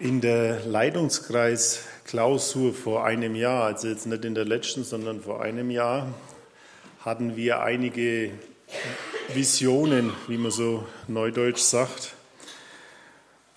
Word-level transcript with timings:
In 0.00 0.20
der 0.20 0.64
Leitungskreis-Klausur 0.64 2.72
vor 2.72 3.04
einem 3.04 3.34
Jahr, 3.34 3.64
also 3.64 3.88
jetzt 3.88 4.06
nicht 4.06 4.24
in 4.24 4.36
der 4.36 4.44
letzten, 4.44 4.84
sondern 4.84 5.20
vor 5.20 5.42
einem 5.42 5.72
Jahr, 5.72 6.14
hatten 7.00 7.34
wir 7.34 7.62
einige 7.62 8.30
Visionen, 9.34 10.12
wie 10.28 10.38
man 10.38 10.52
so 10.52 10.86
neudeutsch 11.08 11.58
sagt. 11.58 12.14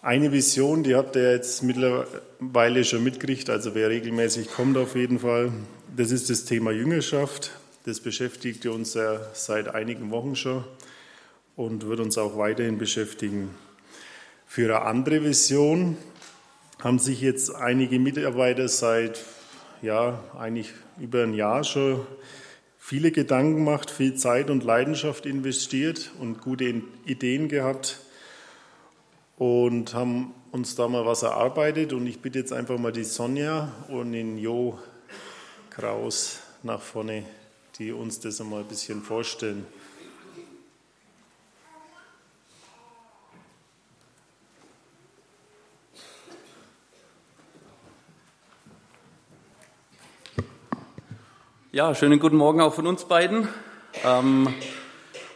Eine 0.02 0.32
Vision, 0.32 0.82
die 0.82 0.96
habt 0.96 1.16
ihr 1.16 1.32
jetzt 1.32 1.62
mittlerweile 1.62 2.86
schon 2.86 3.04
mitgekriegt, 3.04 3.52
also 3.52 3.76
wer 3.76 3.90
regelmäßig 3.90 4.50
kommt 4.50 4.78
auf 4.78 4.96
jeden 4.96 5.20
Fall. 5.20 5.52
Das 5.96 6.10
ist 6.10 6.32
das 6.32 6.46
Thema 6.46 6.72
Jüngerschaft. 6.72 7.52
Das 7.86 8.00
beschäftigt 8.00 8.66
uns 8.66 8.96
ja 8.96 9.20
seit 9.34 9.68
einigen 9.68 10.10
Wochen 10.10 10.36
schon 10.36 10.64
und 11.56 11.86
wird 11.86 12.00
uns 12.00 12.18
auch 12.18 12.36
weiterhin 12.36 12.80
beschäftigen. 12.80 13.54
Für 14.48 14.76
eine 14.76 14.88
andere 14.88 15.24
Vision 15.24 15.98
haben 16.82 16.98
sich 16.98 17.22
jetzt 17.22 17.54
einige 17.54 18.00
Mitarbeiter 18.00 18.68
seit 18.68 19.24
ja 19.84 20.20
eigentlich 20.38 20.74
über 21.00 21.24
ein 21.24 21.36
Jahr 21.36 21.64
schon 21.64 22.06
viele 22.80 23.12
Gedanken 23.12 23.58
gemacht, 23.58 23.92
viel 23.92 24.16
Zeit 24.16 24.50
und 24.50 24.64
Leidenschaft 24.64 25.28
investiert 25.28 26.12
und 26.20 26.42
gute 26.42 26.82
Ideen 27.06 27.50
gehabt 27.50 28.00
und 29.38 29.94
haben 29.94 30.34
uns 30.52 30.76
da 30.76 30.88
mal 30.88 31.06
was 31.06 31.22
erarbeitet. 31.22 31.94
Und 31.94 32.08
ich 32.08 32.20
bitte 32.20 32.40
jetzt 32.40 32.52
einfach 32.52 32.80
mal 32.80 32.92
die 32.92 33.04
Sonja 33.04 33.72
und 33.88 34.12
den 34.14 34.40
Jo 34.40 34.80
Kraus 35.70 36.40
nach 36.64 36.82
vorne, 36.82 37.24
die 37.78 37.92
uns 37.92 38.20
das 38.20 38.42
einmal 38.42 38.62
ein 38.62 38.68
bisschen 38.68 39.04
vorstellen. 39.04 39.68
Ja, 51.74 51.96
schönen 51.96 52.20
guten 52.20 52.36
Morgen 52.36 52.60
auch 52.60 52.74
von 52.74 52.86
uns 52.86 53.06
beiden. 53.06 53.48
Ähm, 54.04 54.54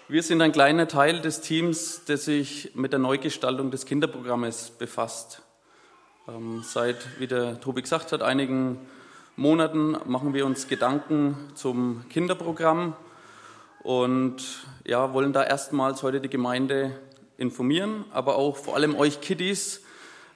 wir 0.09 0.22
sind 0.22 0.42
ein 0.42 0.52
kleiner 0.52 0.86
Teil 0.86 1.22
des 1.22 1.39
Teams, 1.39 2.03
das 2.08 2.25
sich 2.25 2.72
mit 2.75 2.92
der 2.92 3.00
Neugestaltung 3.00 3.72
des 3.72 3.86
Kinderprogrammes 3.86 4.72
befasst. 4.72 5.44
Ähm, 6.27 6.61
seit, 6.61 6.97
wie 7.19 7.27
der 7.27 7.61
Tobi 7.61 7.83
gesagt 7.83 8.11
hat, 8.11 8.22
einigen 8.22 8.81
Monaten 9.38 9.95
machen 10.08 10.33
wir 10.33 10.45
uns 10.45 10.67
Gedanken 10.67 11.38
zum 11.53 12.03
Kinderprogramm 12.09 12.97
und 13.81 14.67
ja, 14.86 15.14
wollen 15.14 15.31
da 15.31 15.42
erstmals 15.42 16.03
heute 16.03 16.20
die 16.20 16.27
Gemeinde 16.30 16.99
informieren, 17.38 18.03
aber 18.11 18.36
auch 18.36 18.58
vor 18.58 18.75
allem 18.75 18.97
euch 18.97 19.22
Kiddies 19.22 19.83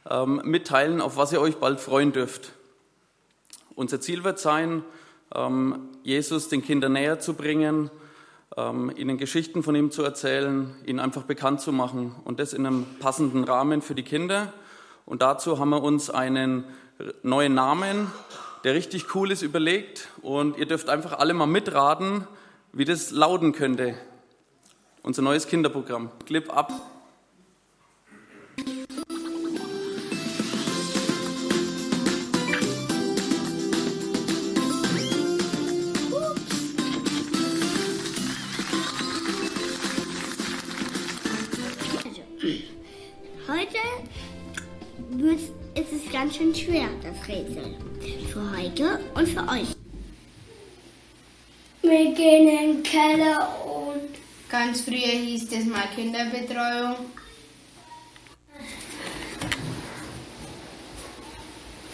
ähm, 0.09 0.39
mitteilen, 0.45 1.02
auf 1.02 1.17
was 1.17 1.34
ihr 1.34 1.41
euch 1.41 1.58
bald 1.58 1.81
freuen 1.81 2.13
dürft. 2.13 2.53
Unser 3.75 4.00
Ziel 4.00 4.23
wird 4.23 4.39
sein, 4.39 4.86
Jesus 6.03 6.49
den 6.49 6.63
Kindern 6.63 6.94
näher 6.94 7.19
zu 7.19 7.35
bringen, 7.35 7.91
ähm, 8.58 8.91
ihnen 8.95 9.17
Geschichten 9.17 9.61
von 9.61 9.75
ihm 9.75 9.91
zu 9.91 10.03
erzählen, 10.03 10.75
ihnen 10.85 10.99
einfach 10.99 11.23
bekannt 11.23 11.61
zu 11.61 11.72
machen 11.72 12.16
und 12.25 12.39
das 12.39 12.53
in 12.53 12.66
einem 12.66 12.85
passenden 12.99 13.44
Rahmen 13.44 13.81
für 13.81 13.94
die 13.95 14.03
Kinder. 14.03 14.53
Und 15.05 15.22
dazu 15.22 15.59
haben 15.59 15.69
wir 15.69 15.83
uns 15.83 16.09
einen 16.09 16.63
neuen 17.23 17.53
Namen, 17.53 18.11
der 18.63 18.73
richtig 18.73 19.16
cool 19.16 19.31
ist, 19.31 19.41
überlegt. 19.41 20.09
Und 20.22 20.57
ihr 20.57 20.66
dürft 20.66 20.89
einfach 20.89 21.13
alle 21.19 21.33
mal 21.33 21.47
mitraten, 21.47 22.27
wie 22.73 22.85
das 22.85 23.11
lauten 23.11 23.52
könnte. 23.52 23.95
Unser 25.02 25.22
neues 25.22 25.47
Kinderprogramm. 25.47 26.11
Clip 26.25 26.55
ab. 26.55 26.72
Ganz 46.19 46.35
schön 46.35 46.53
schwer, 46.53 46.90
das 47.02 47.30
Rätsel. 47.30 47.78
Für 48.34 48.57
heute 48.57 49.00
und 49.16 49.25
für 49.25 49.47
euch. 49.47 49.69
Wir 51.81 52.13
gehen 52.13 52.50
in 52.50 52.74
den 52.74 52.84
Keller 52.84 53.66
und. 53.66 54.09
Ganz 54.50 54.81
früher 54.81 54.97
hieß 54.97 55.47
das 55.47 55.63
mal 55.63 55.88
Kinderbetreuung. 55.96 57.06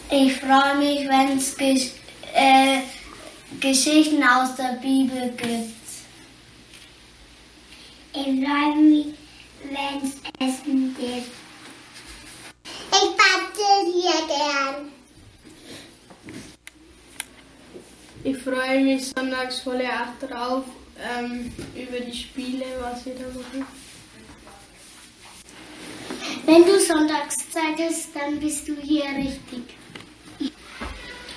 Ich 0.10 0.34
freue 0.38 0.76
mich, 0.80 1.08
wenn 1.08 1.38
es 1.38 1.56
Gesch 1.56 1.92
äh, 2.34 2.80
Geschichten 3.60 4.24
aus 4.24 4.56
der 4.56 4.80
Bibel 4.82 5.34
gibt. 5.38 5.76
Ich 8.14 8.44
freue 8.44 8.76
mich, 8.76 9.08
wenn 9.66 10.10
es 10.10 10.18
Essen 10.40 10.96
gibt. 10.98 11.45
Hier 13.96 14.28
gern. 14.28 14.92
Ich 18.26 18.38
freue 18.40 18.84
mich 18.84 19.08
sonntags 19.08 19.60
voll 19.60 19.82
acht 19.86 20.22
drauf 20.22 20.66
ähm, 21.00 21.50
über 21.74 22.02
die 22.02 22.14
Spiele, 22.14 22.66
was 22.82 23.06
wir 23.06 23.14
da 23.14 23.22
machen. 23.28 23.66
Wenn 26.46 26.66
du 26.66 26.78
Sonntagszeit 26.78 27.80
hast, 27.80 28.10
dann 28.14 28.38
bist 28.38 28.68
du 28.68 28.76
hier 28.76 29.06
richtig. 29.16 29.64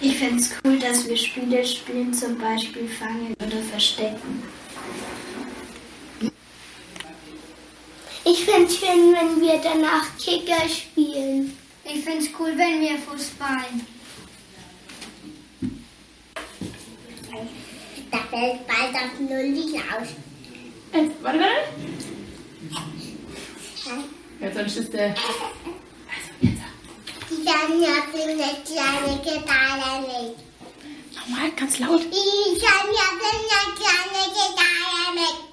Ich 0.00 0.16
finde 0.16 0.40
es 0.40 0.50
cool, 0.64 0.80
dass 0.80 1.06
wir 1.06 1.16
Spiele 1.16 1.64
spielen, 1.64 2.12
zum 2.12 2.38
Beispiel 2.38 2.88
Fangen 2.88 3.34
oder 3.34 3.62
Verstecken. 3.70 4.42
Ich 8.24 8.44
finde 8.44 8.64
es 8.64 8.78
schön, 8.78 9.14
wenn 9.14 9.40
wir 9.40 9.60
danach 9.62 10.06
Kicker 10.18 10.68
spielen. 10.68 11.56
Ich 11.90 12.04
finde 12.04 12.18
es 12.18 12.28
cool, 12.38 12.52
wenn 12.56 12.80
wir 12.82 12.98
Fußball. 12.98 13.64
Da 18.10 18.18
fällt 18.30 18.66
bald 18.66 18.94
auf 18.94 19.20
Null 19.20 19.54
aus. 19.98 20.08
Äh, 20.92 21.08
warte, 21.22 21.38
warte. 21.38 21.48
Jetzt 24.40 24.56
dann 24.56 24.66
ist 24.66 24.92
der. 24.92 25.08
Also, 25.08 25.18
jetzt. 26.40 26.62
Die 27.30 27.44
findet 28.12 28.64
kleine 28.66 29.18
Gitarre 29.22 30.00
mit. 30.02 30.36
Nochmal, 31.16 31.50
ganz 31.56 31.78
laut. 31.78 32.02
Die 32.02 32.58
Sonja 32.60 33.06
findet 33.18 33.76
kleine 33.76 34.24
Gitarre 34.28 35.14
mit. 35.14 35.47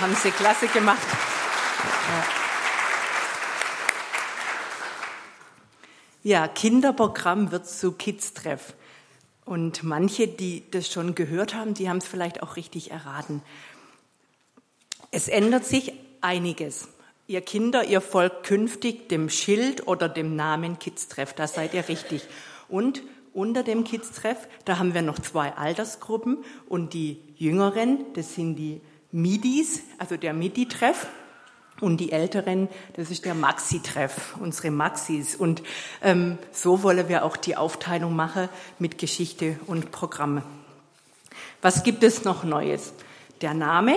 Haben 0.00 0.14
Sie 0.14 0.30
klasse 0.30 0.68
gemacht. 0.68 1.06
Ja, 6.22 6.48
Kinderprogramm 6.48 7.52
wird 7.52 7.68
zu 7.68 7.92
Kids-Treff. 7.92 8.74
Und 9.44 9.84
manche, 9.84 10.26
die 10.26 10.64
das 10.70 10.90
schon 10.90 11.14
gehört 11.14 11.54
haben, 11.54 11.74
die 11.74 11.88
haben 11.88 11.98
es 11.98 12.06
vielleicht 12.06 12.42
auch 12.42 12.56
richtig 12.56 12.90
erraten. 12.90 13.42
Es 15.12 15.28
ändert 15.28 15.64
sich 15.64 15.92
einiges. 16.20 16.88
Ihr 17.28 17.42
Kinder, 17.42 17.84
ihr 17.84 18.00
folgt 18.00 18.44
künftig 18.44 19.08
dem 19.08 19.30
Schild 19.30 19.86
oder 19.86 20.08
dem 20.08 20.34
Namen 20.34 20.80
Kids-Treff. 20.80 21.32
Da 21.32 21.46
seid 21.46 21.74
ihr 21.74 21.88
richtig. 21.88 22.26
Und 22.68 23.02
unter 23.32 23.62
dem 23.62 23.84
Kids-Treff, 23.84 24.48
da 24.64 24.78
haben 24.78 24.94
wir 24.94 25.02
noch 25.02 25.20
zwei 25.20 25.52
Altersgruppen 25.52 26.44
und 26.68 26.92
die 26.92 27.20
Jüngeren, 27.36 28.04
das 28.14 28.34
sind 28.34 28.56
die 28.56 28.80
Midis, 29.16 29.80
also 29.96 30.18
der 30.18 30.34
Midi-Treff. 30.34 31.06
Und 31.80 31.98
die 31.98 32.10
Älteren, 32.10 32.68
das 32.94 33.10
ist 33.10 33.26
der 33.26 33.34
Maxi-Treff, 33.34 34.36
unsere 34.40 34.70
Maxis. 34.70 35.34
Und 35.34 35.62
ähm, 36.02 36.38
so 36.50 36.82
wollen 36.82 37.08
wir 37.08 37.22
auch 37.22 37.36
die 37.36 37.56
Aufteilung 37.56 38.16
machen 38.16 38.48
mit 38.78 38.96
Geschichte 38.96 39.58
und 39.66 39.90
Programme. 39.90 40.42
Was 41.60 41.82
gibt 41.82 42.02
es 42.02 42.24
noch 42.24 42.44
Neues? 42.44 42.94
Der 43.42 43.52
Name, 43.52 43.96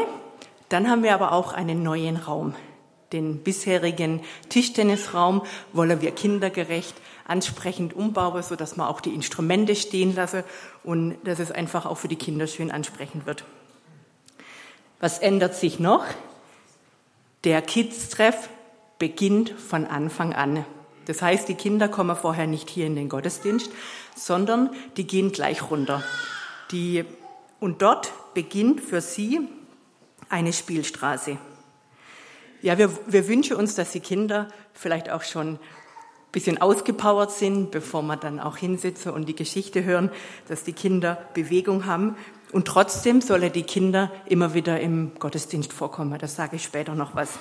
dann 0.67 0.89
haben 0.89 1.03
wir 1.03 1.13
aber 1.13 1.31
auch 1.31 1.53
einen 1.53 1.83
neuen 1.83 2.17
Raum. 2.17 2.53
Den 3.13 3.43
bisherigen 3.43 4.21
Tischtennisraum 4.49 5.41
wollen 5.71 6.01
wir 6.01 6.11
kindergerecht 6.11 6.95
ansprechend 7.25 7.93
umbauen, 7.93 8.43
so 8.43 8.57
dass 8.57 8.75
man 8.75 8.87
auch 8.87 8.99
die 8.99 9.13
Instrumente 9.13 9.75
stehen 9.75 10.15
lasse 10.15 10.43
und 10.83 11.17
dass 11.23 11.39
es 11.39 11.51
einfach 11.51 11.85
auch 11.85 11.97
für 11.97 12.09
die 12.09 12.17
Kinder 12.17 12.45
schön 12.47 12.71
ansprechend 12.71 13.25
wird. 13.25 13.45
Was 14.99 15.19
ändert 15.19 15.55
sich 15.55 15.79
noch? 15.79 16.05
Der 17.45 17.61
Kids-Treff 17.61 18.49
beginnt 18.97 19.49
von 19.49 19.85
Anfang 19.85 20.33
an. 20.33 20.65
Das 21.05 21.21
heißt, 21.21 21.47
die 21.47 21.55
Kinder 21.55 21.87
kommen 21.87 22.15
vorher 22.15 22.47
nicht 22.47 22.69
hier 22.69 22.85
in 22.85 22.95
den 22.95 23.09
Gottesdienst, 23.09 23.71
sondern 24.15 24.69
die 24.97 25.07
gehen 25.07 25.31
gleich 25.31 25.71
runter. 25.71 26.03
Die, 26.71 27.05
und 27.59 27.81
dort 27.81 28.11
beginnt 28.33 28.81
für 28.81 29.01
sie 29.01 29.39
eine 30.27 30.53
Spielstraße. 30.53 31.37
Ja, 32.61 32.77
wir, 32.77 32.91
wir 33.07 33.27
wünschen 33.27 33.55
uns, 33.55 33.75
dass 33.75 33.91
die 33.91 34.01
Kinder 34.01 34.49
vielleicht 34.73 35.09
auch 35.09 35.23
schon 35.23 35.53
ein 35.53 35.59
bisschen 36.31 36.61
ausgepowert 36.61 37.31
sind, 37.31 37.71
bevor 37.71 38.03
wir 38.03 38.17
dann 38.17 38.39
auch 38.39 38.57
hinsitzen 38.57 39.13
und 39.13 39.27
die 39.27 39.35
Geschichte 39.35 39.83
hören, 39.83 40.11
dass 40.47 40.63
die 40.63 40.73
Kinder 40.73 41.17
Bewegung 41.33 41.85
haben. 41.85 42.17
Und 42.51 42.67
trotzdem 42.67 43.21
sollen 43.21 43.51
die 43.51 43.63
Kinder 43.63 44.11
immer 44.25 44.53
wieder 44.53 44.79
im 44.79 45.11
Gottesdienst 45.19 45.71
vorkommen. 45.71 46.17
Das 46.19 46.35
sage 46.35 46.55
ich 46.55 46.63
später 46.63 46.95
noch 46.95 47.15
was. 47.15 47.37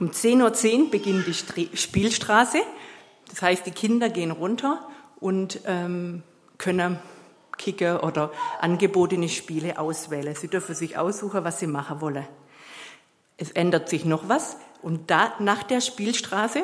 Um 0.00 0.10
10.10 0.10 0.84
Uhr 0.84 0.90
beginnt 0.90 1.26
die 1.26 1.76
Spielstraße. 1.76 2.58
Das 3.28 3.42
heißt, 3.42 3.66
die 3.66 3.70
Kinder 3.70 4.08
gehen 4.08 4.32
runter 4.32 4.88
und 5.20 5.60
ähm, 5.66 6.22
können 6.58 6.98
kicken 7.58 7.98
oder 7.98 8.32
angebotene 8.60 9.28
Spiele 9.28 9.78
auswählen. 9.78 10.34
Sie 10.34 10.48
dürfen 10.48 10.74
sich 10.74 10.96
aussuchen, 10.96 11.44
was 11.44 11.60
sie 11.60 11.66
machen 11.66 12.00
wollen. 12.00 12.26
Es 13.36 13.50
ändert 13.52 13.88
sich 13.88 14.04
noch 14.04 14.28
was. 14.28 14.56
Und 14.82 15.10
da, 15.10 15.34
nach 15.38 15.62
der 15.62 15.80
Spielstraße, 15.80 16.62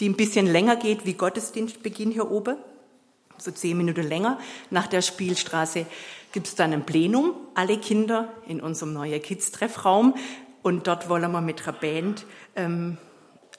die 0.00 0.08
ein 0.08 0.16
bisschen 0.16 0.46
länger 0.46 0.76
geht 0.76 1.04
wie 1.04 1.14
Gottesdienstbeginn 1.14 2.10
hier 2.10 2.30
oben, 2.30 2.56
so 3.38 3.50
zehn 3.50 3.76
Minuten 3.76 4.06
länger, 4.06 4.38
nach 4.70 4.86
der 4.86 5.02
Spielstraße 5.02 5.86
gibt 6.32 6.46
es 6.46 6.54
dann 6.54 6.72
ein 6.72 6.84
Plenum. 6.84 7.34
Alle 7.54 7.78
Kinder 7.78 8.32
in 8.46 8.60
unserem 8.60 8.92
neuen 8.92 9.20
Kids-Treffraum. 9.22 10.14
Und 10.62 10.86
dort 10.86 11.08
wollen 11.08 11.30
wir 11.30 11.40
mit 11.40 11.66
einer 11.66 11.76
Band 11.76 12.26
ähm, 12.56 12.98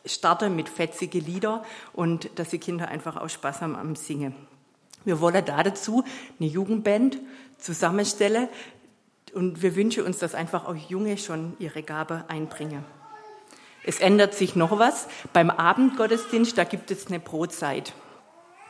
starten 0.05 0.55
mit 0.55 0.69
fetzige 0.69 1.19
Lieder 1.19 1.63
und 1.93 2.29
dass 2.35 2.49
die 2.49 2.59
Kinder 2.59 2.87
einfach 2.87 3.17
auch 3.17 3.29
Spaß 3.29 3.61
haben 3.61 3.75
am 3.75 3.95
Singen. 3.95 4.35
Wir 5.05 5.19
wollen 5.21 5.43
da 5.45 5.63
dazu 5.63 6.03
eine 6.39 6.49
Jugendband 6.49 7.17
zusammenstellen 7.57 8.49
und 9.33 9.61
wir 9.61 9.75
wünschen 9.75 10.03
uns, 10.03 10.19
dass 10.19 10.35
einfach 10.35 10.65
auch 10.65 10.75
Junge 10.75 11.17
schon 11.17 11.55
ihre 11.59 11.83
Gabe 11.83 12.25
einbringen. 12.27 12.83
Es 13.83 13.99
ändert 13.99 14.33
sich 14.33 14.55
noch 14.55 14.77
was. 14.77 15.07
Beim 15.31 15.49
Abendgottesdienst, 15.49 16.57
da 16.57 16.63
gibt 16.63 16.91
es 16.91 17.07
eine 17.07 17.19
Brotzeit. 17.19 17.93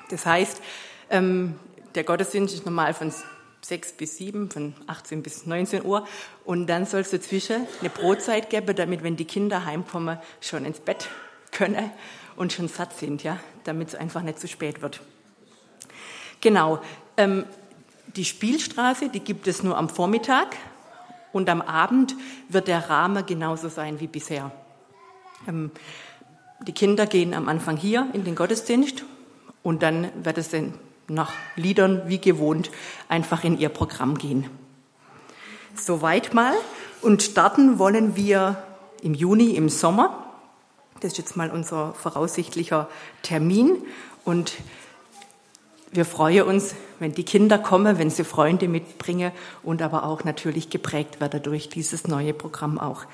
Das 0.10 0.26
heißt, 0.26 0.62
ähm, 1.10 1.56
der 1.96 2.04
Gottesdienst 2.04 2.54
ist 2.54 2.66
normal 2.66 2.94
von 2.94 3.12
6 3.62 3.94
bis 3.94 4.18
7, 4.18 4.50
von 4.50 4.74
18 4.88 5.24
bis 5.24 5.46
19 5.46 5.86
Uhr. 5.86 6.08
Und 6.46 6.68
dann 6.68 6.86
soll 6.86 7.02
es 7.02 7.12
dazwischen 7.12 7.68
eine 7.80 7.90
Brotzeit 7.90 8.50
geben, 8.50 8.76
damit, 8.76 9.04
wenn 9.04 9.16
die 9.16 9.26
Kinder 9.26 9.66
heimkommen, 9.66 10.18
schon 10.42 10.66
ins 10.66 10.80
Bett 10.80 11.10
können 11.52 11.92
und 12.36 12.54
schon 12.54 12.68
satt 12.68 12.98
sind, 12.98 13.24
ja, 13.24 13.40
damit 13.64 13.90
es 13.90 13.96
einfach 13.96 14.22
nicht 14.22 14.40
zu 14.40 14.48
spät 14.48 14.82
wird. 14.82 15.02
Genau. 16.42 16.80
Ähm, 17.18 17.46
die 18.16 18.26
Spielstraße, 18.26 19.10
die 19.10 19.20
gibt 19.20 19.48
es 19.48 19.62
nur 19.62 19.78
am 19.78 19.90
Vormittag 19.90 20.56
und 21.32 21.50
am 21.50 21.62
Abend 21.62 22.16
wird 22.48 22.68
der 22.68 22.90
Rahmen 22.90 23.26
genauso 23.26 23.70
sein 23.70 24.00
wie 24.00 24.08
bisher. 24.08 24.52
Ähm, 25.48 25.72
die 26.66 26.74
Kinder 26.74 27.06
gehen 27.06 27.34
am 27.34 27.48
Anfang 27.48 27.78
hier 27.78 28.08
in 28.14 28.24
den 28.24 28.36
Gottesdienst 28.36 29.04
und 29.64 29.84
dann 29.84 30.10
wird 30.24 30.38
es 30.38 30.50
dann 30.50 30.74
nach 31.10 31.34
Liedern 31.56 32.04
wie 32.08 32.20
gewohnt 32.20 32.72
einfach 33.08 33.44
in 33.44 33.58
ihr 33.58 33.70
Programm 33.70 34.18
gehen. 34.18 34.50
Soweit 35.76 36.34
mal. 36.34 36.54
Und 37.02 37.24
starten 37.24 37.80
wollen 37.80 38.16
wir 38.16 38.62
im 39.02 39.14
Juni, 39.14 39.52
im 39.52 39.70
Sommer. 39.70 40.26
Das 41.00 41.14
ist 41.14 41.18
jetzt 41.18 41.38
mal 41.38 41.50
unser 41.50 41.94
voraussichtlicher 41.94 42.90
Termin. 43.22 43.78
Und 44.26 44.54
wir 45.92 46.06
freuen 46.06 46.46
uns, 46.46 46.76
wenn 47.00 47.14
die 47.14 47.24
Kinder 47.24 47.58
kommen, 47.58 47.98
wenn 47.98 48.10
sie 48.10 48.24
Freunde 48.24 48.68
mitbringen 48.68 49.32
und 49.64 49.82
aber 49.82 50.04
auch 50.04 50.24
natürlich 50.24 50.70
geprägt 50.70 51.22
werden 51.22 51.42
durch 51.42 51.70
dieses 51.70 52.08
neue 52.08 52.34
Programm 52.34 52.78
auch. 52.78 53.06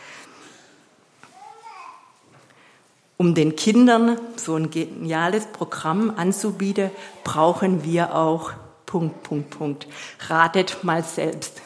Um 3.18 3.34
den 3.34 3.56
Kindern 3.56 4.18
so 4.36 4.56
ein 4.56 4.70
geniales 4.70 5.46
Programm 5.48 6.12
anzubieten, 6.16 6.92
brauchen 7.24 7.84
wir 7.86 8.14
auch 8.14 8.52
Punkt, 8.86 9.24
Punkt, 9.24 9.50
Punkt. 9.50 9.88
Ratet 10.30 10.84
mal 10.84 11.04
selbst. 11.04 11.62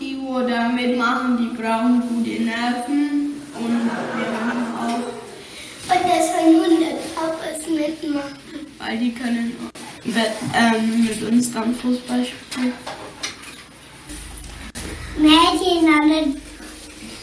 Die, 0.00 0.18
wo 0.22 0.40
da 0.40 0.68
mitmachen, 0.68 1.36
die 1.36 1.56
brauchen 1.60 2.00
gute 2.08 2.42
Nerven 2.42 3.42
und 3.54 3.84
wir 4.16 4.30
haben 4.40 4.64
auch 4.78 5.02
Und 5.94 6.04
das 6.04 6.30
von 6.30 6.46
100 6.48 7.14
Papas 7.14 7.66
mitmachen. 7.68 8.38
weil 8.78 8.98
die 8.98 9.12
können 9.12 9.52
ähm, 10.04 11.04
mit 11.04 11.22
uns 11.22 11.41
dann 11.41 11.41
Fußball 11.52 12.24
spielen. 12.24 12.72
Mädchen 15.18 15.86
alle 15.86 16.20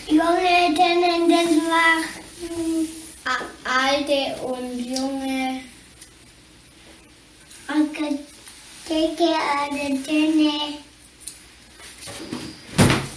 Junge 0.07 0.75
können 0.75 1.29
das 1.29 1.51
machen. 1.67 2.87
Alte 3.63 4.19
und 4.43 4.79
Junge. 4.79 5.61
Und 7.67 7.97
dicke 8.87 9.31
alle 9.61 9.97
dünne. 9.97 10.57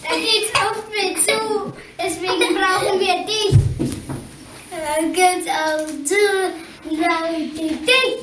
Da 0.02 0.12
geht's 0.16 0.52
oft 0.54 0.88
mit 0.90 1.18
zu. 1.18 1.72
Deswegen 1.98 2.54
brauchen 2.54 3.00
wir 3.00 3.18
dich. 3.26 3.54
Dann 4.70 5.12
geht's 5.12 5.48
auch 5.48 5.86
zu. 6.04 6.22
Leute 6.90 7.74
dicht. 7.76 7.86
Ja, 7.86 8.21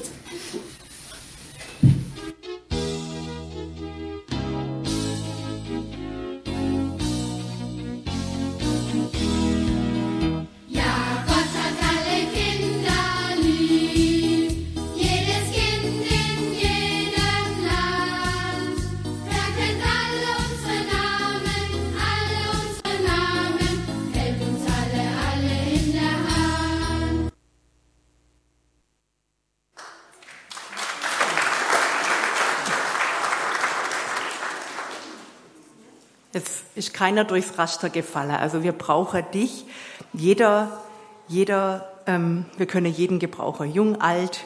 Es 36.31 36.63
ist 36.75 36.93
keiner 36.93 37.23
durchs 37.23 37.57
Raster 37.57 37.89
gefallen. 37.89 38.31
Also 38.31 38.61
wir 38.61 38.71
brauchen 38.71 39.23
dich. 39.33 39.65
Jeder, 40.13 40.83
jeder, 41.27 41.91
ähm, 42.05 42.45
wir 42.57 42.67
können 42.67 42.93
jeden 42.93 43.17
gebrauchen. 43.17 43.73
Jung, 43.73 43.99
alt, 43.99 44.45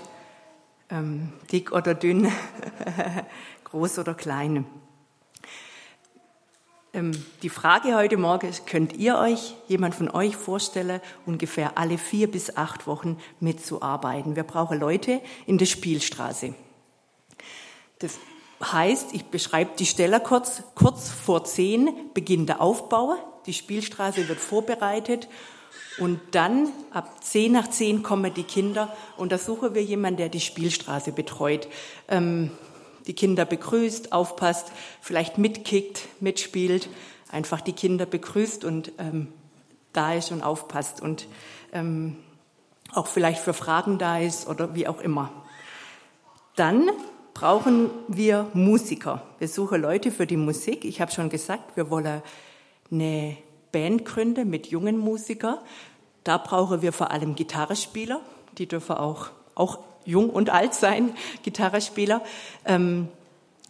ähm, 0.89 1.33
dick 1.51 1.73
oder 1.73 1.93
dünn, 1.93 2.31
groß 3.65 3.99
oder 3.99 4.13
klein. 4.13 4.65
Ähm, 6.93 7.11
die 7.41 7.49
Frage 7.49 7.95
heute 7.95 8.15
Morgen 8.15 8.47
ist, 8.47 8.65
könnt 8.65 8.93
ihr 8.93 9.17
euch, 9.17 9.55
jemand 9.67 9.93
von 9.93 10.09
euch 10.09 10.37
vorstellen, 10.37 11.01
ungefähr 11.25 11.77
alle 11.77 11.97
vier 11.97 12.31
bis 12.31 12.55
acht 12.55 12.87
Wochen 12.87 13.17
mitzuarbeiten? 13.41 14.37
Wir 14.37 14.43
brauchen 14.43 14.79
Leute 14.79 15.19
in 15.47 15.57
der 15.57 15.65
Spielstraße. 15.65 16.53
Das 17.99 18.19
heißt, 18.71 19.13
ich 19.13 19.25
beschreibe 19.25 19.71
die 19.77 19.85
Stelle 19.85 20.19
kurz, 20.19 20.63
kurz 20.75 21.09
vor 21.09 21.43
zehn 21.43 21.89
beginnt 22.13 22.49
der 22.49 22.61
Aufbau, 22.61 23.15
die 23.45 23.53
Spielstraße 23.53 24.27
wird 24.29 24.39
vorbereitet 24.39 25.27
und 25.97 26.19
dann 26.31 26.69
ab 26.91 27.23
zehn 27.23 27.51
nach 27.51 27.69
zehn 27.69 28.03
kommen 28.03 28.33
die 28.33 28.43
Kinder 28.43 28.95
und 29.17 29.31
da 29.31 29.37
suchen 29.37 29.75
wir 29.75 29.83
jemanden, 29.83 30.17
der 30.17 30.29
die 30.29 30.39
Spielstraße 30.39 31.11
betreut. 31.11 31.67
Ähm, 32.07 32.51
die 33.05 33.13
Kinder 33.13 33.43
begrüßt, 33.43 34.13
aufpasst, 34.13 34.71
vielleicht 35.01 35.37
mitkickt, 35.37 36.07
mitspielt, 36.21 36.87
einfach 37.31 37.59
die 37.59 37.73
Kinder 37.73 38.05
begrüßt 38.05 38.63
und 38.63 38.93
ähm, 38.97 39.27
da 39.91 40.13
ist 40.13 40.31
und 40.31 40.41
aufpasst 40.41 41.01
und 41.01 41.27
ähm, 41.73 42.15
auch 42.93 43.07
vielleicht 43.07 43.41
für 43.41 43.53
Fragen 43.53 43.97
da 43.97 44.19
ist 44.19 44.47
oder 44.47 44.73
wie 44.75 44.87
auch 44.87 45.01
immer. 45.01 45.31
Dann 46.55 46.89
brauchen 47.33 47.89
wir 48.07 48.47
Musiker. 48.53 49.21
Wir 49.39 49.47
suchen 49.47 49.81
Leute 49.81 50.11
für 50.11 50.27
die 50.27 50.37
Musik. 50.37 50.85
Ich 50.85 51.01
habe 51.01 51.11
schon 51.11 51.29
gesagt, 51.29 51.75
wir 51.75 51.89
wollen 51.89 52.21
eine 52.91 53.37
Band 53.71 54.05
gründen 54.05 54.49
mit 54.49 54.67
jungen 54.67 54.97
Musikern. 54.97 55.57
Da 56.23 56.37
brauchen 56.37 56.81
wir 56.81 56.93
vor 56.93 57.11
allem 57.11 57.35
Gitarrespieler. 57.35 58.21
Die 58.57 58.67
dürfen 58.67 58.95
auch, 58.95 59.27
auch 59.55 59.79
jung 60.05 60.29
und 60.29 60.49
alt 60.49 60.73
sein, 60.73 61.15
Gitarrespieler. 61.43 62.21
Ähm, 62.65 63.07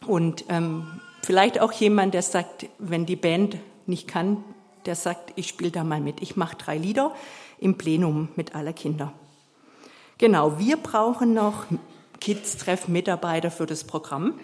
und 0.06 0.46
ähm, 0.50 1.00
vielleicht 1.24 1.62
auch 1.62 1.72
jemand, 1.72 2.14
der 2.14 2.22
sagt, 2.22 2.68
wenn 2.80 3.06
die 3.06 3.16
Band 3.16 3.58
nicht 3.86 4.08
kann, 4.08 4.44
der 4.86 4.96
sagt, 4.96 5.32
ich 5.36 5.48
spiele 5.48 5.72
da 5.72 5.84
mal 5.84 6.02
mit. 6.02 6.22
Ich 6.22 6.36
mache 6.36 6.58
drei 6.58 6.78
Lieder 6.78 7.14
im 7.60 7.78
Plenum 7.78 8.28
mit 8.36 8.56
aller 8.56 8.74
Kinder. 8.74 9.14
Genau, 10.18 10.60
wir 10.60 10.78
brauchen 10.78 11.34
noch 11.34 11.66
Kids-Treff-Mitarbeiter 12.24 13.52
für 13.52 13.66
das 13.66 13.84
Programm. 13.84 14.40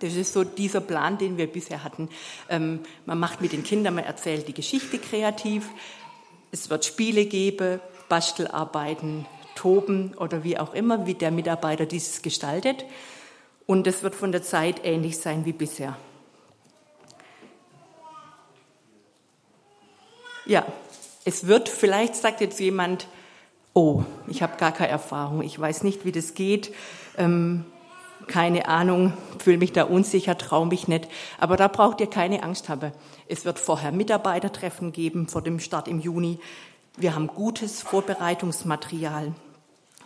Das 0.00 0.14
ist 0.14 0.34
so 0.34 0.44
dieser 0.44 0.82
Plan, 0.82 1.16
den 1.16 1.38
wir 1.38 1.46
bisher 1.46 1.82
hatten. 1.82 2.10
Ähm, 2.50 2.80
man 3.06 3.18
macht 3.18 3.40
mit 3.40 3.52
den 3.52 3.64
Kindern, 3.64 3.94
man 3.94 4.04
erzählt 4.04 4.46
die 4.46 4.52
Geschichte 4.52 4.98
kreativ. 4.98 5.66
Es 6.52 6.68
wird 6.68 6.84
Spiele 6.84 7.24
geben, 7.24 7.80
Bastelarbeiten, 8.10 9.24
Toben 9.54 10.14
oder 10.18 10.44
wie 10.44 10.58
auch 10.58 10.74
immer, 10.74 11.06
wie 11.06 11.14
der 11.14 11.30
Mitarbeiter 11.30 11.86
dieses 11.86 12.20
gestaltet. 12.20 12.84
Und 13.66 13.86
es 13.86 14.02
wird 14.02 14.14
von 14.14 14.30
der 14.30 14.42
Zeit 14.42 14.84
ähnlich 14.84 15.16
sein 15.16 15.46
wie 15.46 15.52
bisher. 15.52 15.96
Ja, 20.44 20.66
es 21.24 21.46
wird, 21.46 21.70
vielleicht 21.70 22.16
sagt 22.16 22.42
jetzt 22.42 22.60
jemand, 22.60 23.06
oh, 23.78 24.02
ich 24.26 24.42
habe 24.42 24.56
gar 24.56 24.72
keine 24.72 24.90
Erfahrung, 24.90 25.40
ich 25.40 25.58
weiß 25.58 25.84
nicht, 25.84 26.04
wie 26.04 26.10
das 26.10 26.34
geht, 26.34 26.74
ähm, 27.16 27.64
keine 28.26 28.66
Ahnung, 28.66 29.12
fühle 29.38 29.58
mich 29.58 29.72
da 29.72 29.84
unsicher, 29.84 30.36
traue 30.36 30.66
mich 30.66 30.88
nicht. 30.88 31.08
Aber 31.38 31.56
da 31.56 31.68
braucht 31.68 32.00
ihr 32.00 32.08
keine 32.08 32.42
Angst 32.42 32.68
haben. 32.68 32.90
Es 33.28 33.44
wird 33.44 33.60
vorher 33.60 33.92
Mitarbeitertreffen 33.92 34.90
geben 34.90 35.28
vor 35.28 35.42
dem 35.42 35.60
Start 35.60 35.86
im 35.86 36.00
Juni. 36.00 36.40
Wir 36.96 37.14
haben 37.14 37.28
gutes 37.28 37.80
Vorbereitungsmaterial. 37.82 39.32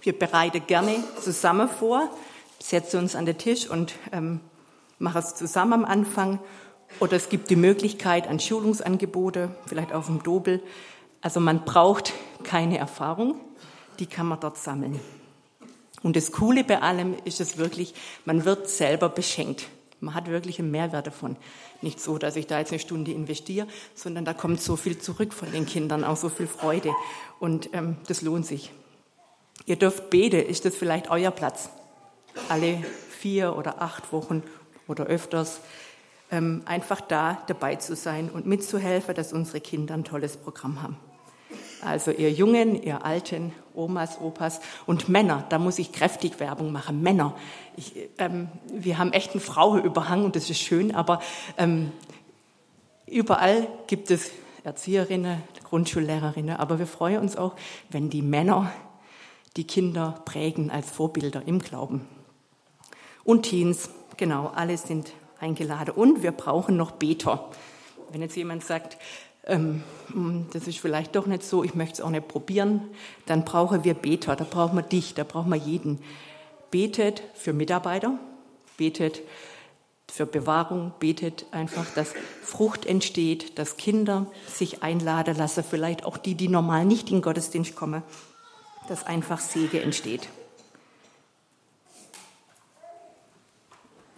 Wir 0.03 0.19
bereiten 0.19 0.63
gerne 0.67 0.97
zusammen 1.19 1.69
vor, 1.69 2.11
setzen 2.59 3.01
uns 3.01 3.17
an 3.17 3.25
den 3.25 3.39
Tisch 3.39 3.69
und 3.71 3.95
ähm, 4.13 4.41
machen 4.99 5.19
es 5.19 5.35
zusammen 5.35 5.73
am 5.73 5.85
Anfang. 5.87 6.41
Oder 7.01 7.17
es 7.17 7.31
gibt 7.31 7.49
die 7.49 7.57
Möglichkeit 7.57 8.29
an 8.29 8.39
Schulungsangebote, 8.39 9.51
vielleicht 9.67 9.95
auf 9.95 10.07
dem 10.07 10.23
Dobel. 10.23 10.63
Also 11.23 11.41
man 11.41 11.65
braucht 11.65 12.13
keine 12.45 12.77
Erfahrung, 12.77 13.37
die 13.99 14.07
kann 14.07 14.27
man 14.27 14.41
dort 14.41 14.59
sammeln. 14.59 15.01
Und 16.03 16.17
das 16.17 16.33
Coole 16.33 16.65
bei 16.65 16.81
allem 16.83 17.15
ist 17.25 17.41
es 17.41 17.59
wirklich, 17.59 17.95
man 18.25 18.45
wird 18.45 18.69
selber 18.69 19.09
beschenkt. 19.09 19.69
Man 20.01 20.15
hat 20.15 20.27
wirklich 20.27 20.59
einen 20.59 20.73
Mehrwert 20.73 21.07
davon. 21.07 21.37
Nicht 21.81 22.01
so, 22.01 22.19
dass 22.19 22.35
ich 22.35 22.49
da 22.49 22.59
jetzt 22.59 22.73
eine 22.73 22.81
Stunde 22.81 23.13
investiere, 23.13 23.69
sondern 23.95 24.25
da 24.25 24.35
kommt 24.35 24.61
so 24.61 24.75
viel 24.75 24.99
zurück 24.99 25.33
von 25.33 25.53
den 25.53 25.65
Kindern, 25.65 26.03
auch 26.03 26.17
so 26.17 26.29
viel 26.29 26.49
Freude. 26.49 26.93
Und 27.39 27.71
ähm, 27.73 27.97
das 28.09 28.23
lohnt 28.23 28.47
sich. 28.47 28.73
Ihr 29.65 29.77
dürft 29.77 30.11
beten, 30.11 30.45
ist 30.45 30.65
das 30.65 30.75
vielleicht 30.75 31.09
euer 31.09 31.31
Platz? 31.31 31.71
Alle 32.49 32.83
vier 33.11 33.57
oder 33.57 33.81
acht 33.81 34.13
Wochen 34.13 34.43
oder 34.89 35.05
öfters 35.05 35.61
ähm, 36.33 36.63
einfach 36.65 37.01
da 37.01 37.41
dabei 37.47 37.77
zu 37.77 37.95
sein 37.95 38.29
und 38.29 38.47
mitzuhelfen, 38.47 39.15
dass 39.15 39.33
unsere 39.33 39.61
Kinder 39.61 39.95
ein 39.95 40.03
tolles 40.03 40.37
Programm 40.37 40.83
haben. 40.83 40.97
Also 41.81 42.11
ihr 42.11 42.33
Jungen, 42.33 42.83
ihr 42.83 43.05
Alten, 43.05 43.53
Omas, 43.75 44.21
Opas 44.21 44.61
und 44.87 45.09
Männer, 45.09 45.45
da 45.49 45.59
muss 45.59 45.79
ich 45.79 45.93
kräftig 45.93 46.41
Werbung 46.41 46.73
machen. 46.73 47.03
Männer, 47.03 47.35
ich, 47.77 47.95
ähm, 48.19 48.49
wir 48.73 48.99
haben 48.99 49.13
echt 49.13 49.33
einen 49.33 49.41
Frauenüberhang 49.41 50.25
und 50.25 50.37
das 50.37 50.51
ist 50.51 50.61
schön, 50.61 50.95
aber 50.95 51.21
ähm, 51.57 51.93
überall 53.07 53.69
gibt 53.87 54.11
es 54.11 54.31
Erzieherinnen, 54.65 55.43
Grundschullehrerinnen, 55.65 56.57
aber 56.57 56.79
wir 56.79 56.87
freuen 56.87 57.21
uns 57.21 57.37
auch, 57.37 57.55
wenn 57.91 58.11
die 58.11 58.23
Männer 58.23 58.71
die 59.57 59.65
Kinder 59.65 60.23
prägen 60.25 60.71
als 60.71 60.91
Vorbilder 60.91 61.43
im 61.47 61.59
Glauben. 61.59 62.07
Und 63.25 63.43
Teens, 63.43 63.91
genau, 64.17 64.53
alle 64.55 64.77
sind 64.77 65.13
eingeladen. 65.41 65.91
Und 65.95 66.23
wir 66.23 66.33
brauchen 66.33 66.77
noch 66.77 66.93
Beter. 66.93 67.51
Wenn 68.11 68.23
jetzt 68.23 68.37
jemand 68.37 68.65
sagt, 68.65 68.97
ähm, 69.45 69.83
das 70.53 70.69
ist 70.69 70.79
vielleicht 70.79 71.17
doch 71.17 71.27
nicht 71.27 71.43
so, 71.43 71.65
ich 71.65 71.75
möchte 71.75 71.95
es 71.95 72.01
auch 72.01 72.11
nicht 72.11 72.29
probieren, 72.29 72.83
dann 73.27 73.45
brauchen 73.45 73.85
wir 73.85 73.95
Beter, 73.95 74.37
da 74.37 74.45
brauchen 74.45 74.77
wir 74.77 74.83
dich, 74.83 75.15
da 75.15 75.25
brauchen 75.25 75.51
wir 75.51 75.57
jeden. 75.57 76.01
Betet 76.71 77.23
für 77.35 77.53
Mitarbeiter, 77.53 78.19
betet 78.77 79.23
für 80.11 80.27
Bewahrung, 80.27 80.93
betet 81.01 81.47
einfach, 81.53 81.87
dass 81.95 82.15
Frucht 82.43 82.87
entsteht, 82.87 83.59
dass 83.59 83.77
Kinder 83.77 84.27
sich 84.47 84.83
einladen 84.83 85.37
lassen, 85.37 85.65
vielleicht 85.69 86.05
auch 86.05 86.19
die, 86.19 86.35
die 86.35 86.49
normal 86.49 86.85
nicht 86.85 87.09
in 87.09 87.17
den 87.17 87.23
Gottesdienst 87.23 87.75
kommen, 87.75 88.03
dass 88.89 89.07
einfach 89.07 89.41
Sege 89.41 89.81
entsteht. 89.81 90.29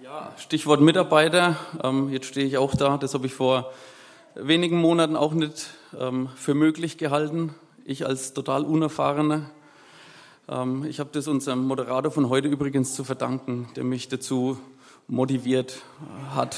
Ja, 0.03 0.33
Stichwort 0.37 0.81
Mitarbeiter. 0.81 1.57
Ähm, 1.83 2.11
jetzt 2.11 2.27
stehe 2.27 2.47
ich 2.47 2.59
auch 2.59 2.75
da. 2.75 2.99
Das 2.99 3.15
habe 3.15 3.27
ich 3.27 3.33
vor 3.33 3.73
wenigen 4.35 4.81
Monaten 4.81 5.17
auch 5.17 5.33
nicht 5.33 5.71
ähm, 5.99 6.29
für 6.35 6.55
möglich 6.55 6.99
gehalten. 6.99 7.55
Ich 7.85 8.07
als 8.07 8.33
total 8.33 8.65
Unerfahrener. 8.65 9.51
Ähm, 10.49 10.85
ich 10.89 11.01
habe 11.01 11.11
das 11.13 11.29
unserem 11.29 11.67
Moderator 11.67 12.11
von 12.11 12.29
heute 12.29 12.49
übrigens 12.49 12.95
zu 12.95 13.05
verdanken, 13.05 13.69
der 13.77 13.85
mich 13.85 14.09
dazu 14.09 14.59
motiviert 15.07 15.83
hat, 16.35 16.57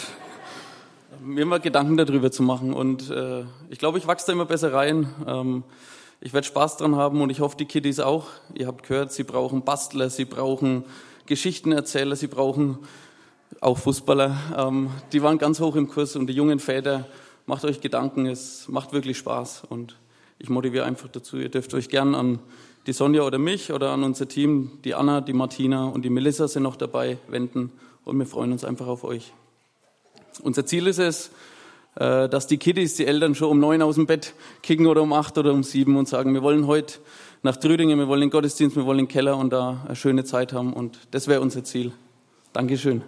mir 1.20 1.44
mal 1.44 1.60
Gedanken 1.60 1.96
darüber 1.96 2.30
zu 2.30 2.42
machen. 2.42 2.72
Und 2.72 3.10
äh, 3.10 3.44
ich 3.68 3.78
glaube, 3.78 3.98
ich 3.98 4.06
wachse 4.06 4.26
da 4.28 4.32
immer 4.32 4.46
besser 4.46 4.72
rein. 4.72 5.08
Ähm, 5.26 5.64
ich 6.20 6.32
werde 6.32 6.46
Spaß 6.46 6.78
dran 6.78 6.96
haben 6.96 7.20
und 7.20 7.28
ich 7.28 7.40
hoffe, 7.40 7.56
die 7.58 7.66
Kiddies 7.66 8.00
auch. 8.00 8.28
Ihr 8.54 8.68
habt 8.68 8.88
gehört, 8.88 9.12
sie 9.12 9.24
brauchen 9.24 9.62
Bastler, 9.62 10.08
sie 10.08 10.24
brauchen 10.24 10.84
Geschichtenerzähler, 11.26 12.16
sie 12.16 12.28
brauchen 12.28 12.78
auch 13.60 13.76
Fußballer. 13.76 14.36
Ähm, 14.56 14.90
die 15.12 15.22
waren 15.22 15.36
ganz 15.36 15.60
hoch 15.60 15.76
im 15.76 15.88
Kurs 15.88 16.16
und 16.16 16.28
die 16.28 16.32
jungen 16.32 16.58
Väter 16.58 17.04
macht 17.46 17.64
euch 17.64 17.80
Gedanken, 17.80 18.26
es 18.26 18.68
macht 18.68 18.92
wirklich 18.92 19.16
Spaß 19.18 19.64
und 19.68 19.96
ich 20.38 20.50
motiviere 20.50 20.84
einfach 20.84 21.08
dazu. 21.08 21.38
Ihr 21.38 21.48
dürft 21.48 21.72
euch 21.74 21.88
gern 21.88 22.14
an 22.14 22.40
die 22.86 22.92
Sonja 22.92 23.22
oder 23.22 23.38
mich 23.38 23.72
oder 23.72 23.90
an 23.90 24.04
unser 24.04 24.28
Team, 24.28 24.78
die 24.84 24.94
Anna, 24.94 25.20
die 25.20 25.32
Martina 25.32 25.86
und 25.86 26.04
die 26.04 26.10
Melissa 26.10 26.46
sind 26.46 26.62
noch 26.62 26.76
dabei, 26.76 27.18
wenden 27.28 27.72
und 28.04 28.18
wir 28.18 28.26
freuen 28.26 28.52
uns 28.52 28.64
einfach 28.64 28.86
auf 28.86 29.02
euch. 29.04 29.32
Unser 30.42 30.66
Ziel 30.66 30.86
ist 30.86 30.98
es, 30.98 31.30
äh, 31.96 32.28
dass 32.28 32.46
die 32.46 32.58
Kiddies, 32.58 32.94
die 32.94 33.06
Eltern 33.06 33.34
schon 33.34 33.48
um 33.48 33.58
neun 33.58 33.82
aus 33.82 33.94
dem 33.94 34.06
Bett 34.06 34.34
kicken 34.62 34.86
oder 34.86 35.02
um 35.02 35.12
acht 35.12 35.38
oder 35.38 35.52
um 35.52 35.62
sieben 35.62 35.96
und 35.96 36.08
sagen, 36.08 36.34
wir 36.34 36.42
wollen 36.42 36.66
heute 36.66 36.98
nach 37.42 37.56
Trüdingen, 37.56 37.98
wir 37.98 38.08
wollen 38.08 38.20
den 38.22 38.30
Gottesdienst, 38.30 38.76
wir 38.76 38.86
wollen 38.86 38.98
den 38.98 39.08
Keller 39.08 39.36
und 39.36 39.50
da 39.52 39.84
eine 39.86 39.96
schöne 39.96 40.24
Zeit 40.24 40.52
haben 40.52 40.72
und 40.72 40.98
das 41.12 41.26
wäre 41.26 41.40
unser 41.40 41.64
Ziel. 41.64 41.92
Dankeschön. 42.52 43.02